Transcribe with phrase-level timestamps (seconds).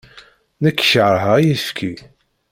[0.63, 1.93] Nekk keṛheɣ ayefki.